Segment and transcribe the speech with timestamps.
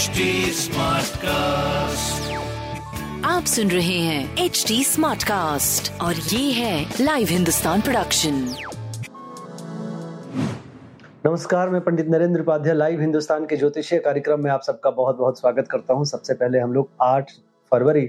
[0.00, 0.24] HD
[0.56, 2.28] Smartcast.
[3.24, 8.34] आप सुन रहे हैं एच डी स्मार्ट कास्ट और ये है लाइव हिंदुस्तान प्रोडक्शन
[11.26, 15.40] नमस्कार मैं पंडित नरेंद्र उपाध्याय लाइव हिंदुस्तान के ज्योतिषीय कार्यक्रम में आप सबका बहुत बहुत
[15.40, 17.30] स्वागत करता हूँ। सबसे पहले हम लोग 8
[17.72, 18.06] फरवरी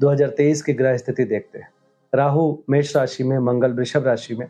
[0.00, 1.68] 2023 की ग्रह स्थिति देखते हैं।
[2.12, 4.46] राहु मेष राशि में मंगल वृषभ राशि में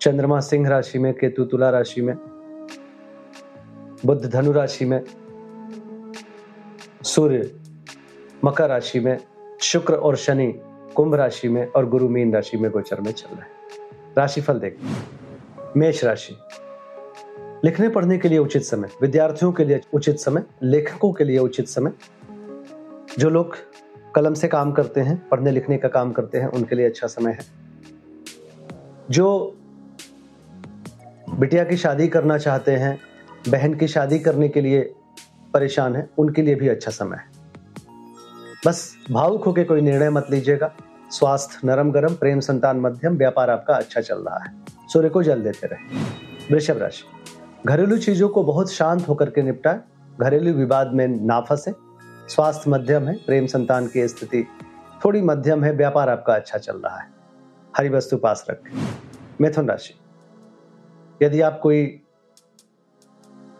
[0.00, 2.14] चंद्रमा सिंह राशि में केतु तुला राशि में
[4.06, 5.00] बुद्ध धनु राशि में
[7.04, 7.56] सूर्य
[8.44, 9.18] मकर राशि में,
[9.60, 10.54] शुक्र और शनि
[10.94, 13.48] कुंभ राशि में और गुरु मीन राशि में गोचर में चल रहे हैं।
[14.18, 15.08] राशिफल देखते हैं
[15.76, 16.36] मेष राशि।
[17.64, 21.68] लिखने पढ़ने के लिए उचित समय, विद्यार्थियों के लिए उचित समय, लेखकों के लिए उचित
[21.68, 21.92] समय।
[23.18, 23.56] जो लोग
[24.14, 27.30] कलम से काम करते हैं, पढ़ने लिखने का काम करते हैं, उनके लिए अच्छा समय
[27.30, 27.46] है।
[29.10, 29.56] जो
[31.30, 33.00] बिटिया की शादी करना चाहते हैं,
[33.48, 34.94] बहन की शादी करने के लिए
[35.54, 37.44] परेशान है, उनके लिए भी अच्छा समय है।
[38.66, 40.74] बस भावुक होकर कोई निर्णय मत लीजिएगा।
[41.10, 44.54] स्वास्थ्य नरम गरम, प्रेम संतान मध्यम, व्यापार आपका अच्छा चल रहा है।
[44.92, 45.98] सूर्य को जल देते रहे।
[46.50, 47.04] वृषभ राशि।
[47.66, 49.80] घरेलू चीज़ों को बहुत शांत होकर के निपटाए।
[50.20, 51.72] घरेलू विवाद में ना फंसे।
[52.28, 54.46] स्वास्थ्य मध्यम है, प्रेम संतान की स्थिति
[55.04, 57.10] थोड़ी मध्यम है, व्यापार आपका अच्छा चल रहा है।
[57.76, 58.82] हरी वस्तु पास रखें।
[59.40, 59.94] मिथुन राशि।
[61.22, 62.02] यदि आप कोई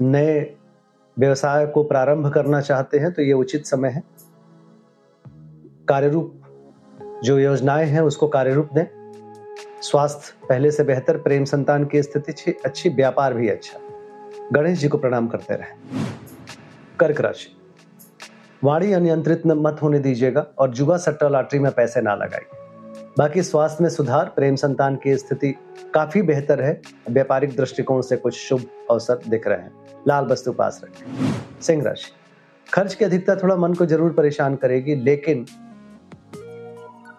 [0.00, 0.56] नए
[1.18, 4.02] व्यवसाय को प्रारंभ करना चाहते हैं तो ये उचित समय है।
[5.88, 6.40] कार्यरूप,
[7.24, 8.86] जो योजनाएँ हैं, उसको कार्यरूप दें।
[9.82, 13.78] स्वास्थ्य पहले से बेहतर, प्रेम संतान की स्थिति अच्छी व्यापार भी अच्छा।
[14.52, 16.00] गणेश जी को प्रणाम करते रहे।
[17.00, 17.56] कर्क राशि,
[18.64, 22.63] वाणी अनियंत्रित मत होने दीजिएगा, और जुगा सट्टा लॉटरी में पैसे ना लगाइए।
[23.18, 25.54] बाकी स्वास्थ्य में सुधार, प्रेम संतान की स्थिति
[25.94, 29.72] काफ़ी बेहतर है। व्यापारिक दृष्टिकोण से कुछ शुभ अवसर दिख रहे हैं।
[30.08, 32.12] लाल वस्तु पास रखें। सिंह राशि।
[32.72, 35.46] खर्च की अधिकता थोड़ा मन को ज़रूर परेशान करेगी, लेकिन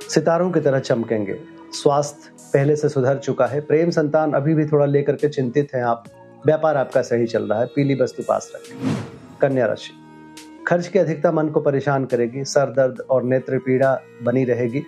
[0.10, 1.40] सितारों की तरह चमकेंगे।
[1.72, 5.84] स्वास्थ्य पहले से सुधर चुका है। प्रेम संतान अभी भी थोड़ा लेकर के चिंतित हैं
[5.84, 6.04] आप।
[6.46, 8.96] व्यापार आपका सही चल रहा है। पीली वस्तु पास रखें।
[9.42, 9.94] कन्या राशि।
[10.68, 14.84] खर्च की अधिकता मन को परेशान करेगी। सर दर्द और नेत्र पीड़ा बनी रहेगी।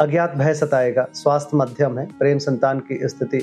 [0.00, 3.38] अज्ञात भय सताएगा। स्वास्थ्य मध्यम है। प्रेम संतान की स्थिति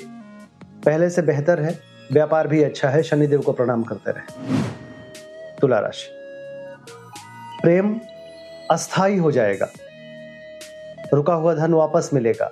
[0.86, 1.80] पहले से बेहतर है।
[2.12, 4.58] व्यापार भी अच्छा है। शनिदेव को प्रणाम करते रहे।
[5.62, 6.08] तुला राशि।
[7.62, 8.00] प्रेम
[8.72, 9.68] अस्थाई हो जाएगा।
[11.14, 12.52] रुका हुआ धन वापस मिलेगा।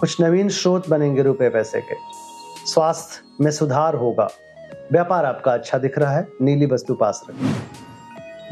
[0.00, 1.94] कुछ नवीन स्रोत बनेंगे रुपए पैसे के।
[2.66, 4.28] स्वास्थ्य में सुधार होगा।
[4.92, 7.54] व्यापार आपका अच्छा दिख रहा है। नीली वस्तु पास रखें।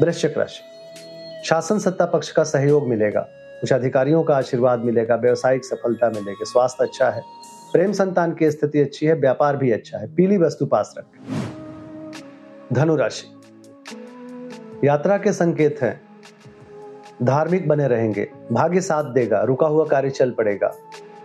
[0.01, 0.61] वृश्चिक राशि।
[1.45, 3.27] शासन सत्ता पक्ष का सहयोग मिलेगा।
[3.61, 7.21] कुछ अधिकारियों का आशीर्वाद मिलेगा, व्यवसायिक सफलता मिलेगी, स्वास्थ्य अच्छा है,
[7.73, 11.51] प्रेम संतान की स्थिति अच्छी है, व्यापार भी अच्छा है, पीली वस्तु पास रखें।
[12.73, 13.33] धनु राशि
[14.87, 16.01] यात्रा के संकेत हैं।
[17.23, 20.75] धार्मिक बने रहेंगे, भाग्य साथ देगा, रुका हुआ कार्य चल पड़ेगा।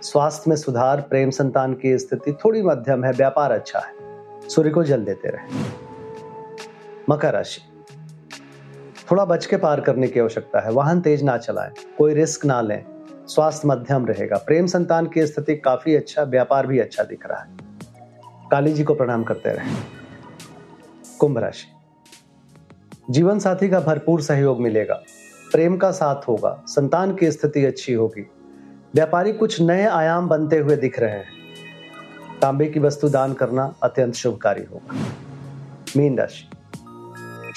[0.03, 3.95] स्वास्थ्य में सुधार, प्रेम संतान की स्थिति थोड़ी मध्यम है, व्यापार अच्छा है।
[4.49, 5.61] सूर्य को जल देते रहे।
[7.11, 7.72] मकर राशि।
[9.11, 12.61] थोड़ा बच के पार करने की आवश्यकता है। वाहन तेज ना चलाएँ, कोई रिस्क ना
[12.61, 12.85] लें।
[13.27, 17.57] स्वास्थ्य मध्यम रहेगा। प्रेम संतान की स्थिति काफ़ी अच्छा व्यापार भी अच्छा दिख रहा है।
[18.51, 19.75] काली जी को प्रणाम करते रहे।
[21.19, 21.67] कुंभ राशि।
[23.11, 25.03] जीवन साथी का भरपूर सहयोग मिलेगा।
[25.53, 28.31] प्रेम का साथ होगा। संतान की स्थिति अच्छी होगी।
[28.95, 31.25] व्यापारी कुछ नए आयाम बनते हुए दिख रहे हैं।
[32.43, 34.95] तांबे की वस्तु दान करना अत्यंत शुभकारी होगा।
[35.97, 36.62] मीन राशि।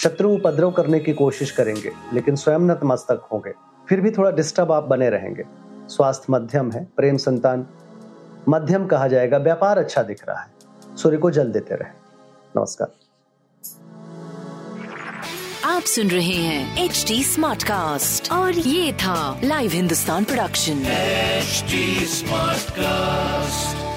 [0.06, 3.52] शत्रु उपद्रव करने की कोशिश करेंगे लेकिन स्वयं नतमस्तक होंगे।
[3.90, 5.44] फिर भी थोड़ा डिस्टर्ब आप बने रहेंगे।
[5.88, 7.68] स्वास्थ्य मध्यम है प्रेम संतान।
[8.50, 10.48] मध्यम कहा जाएगा व्यापार अच्छा दिख रहा है।
[10.98, 11.90] सूर्य को जल देते रहे।
[12.58, 12.92] नमस्कार।
[15.64, 20.84] आप सुन रहे हैं एच डी स्मार्ट कास्ट और ये था live Hindustan production
[21.42, 21.84] HD
[22.22, 23.95] Smartcast.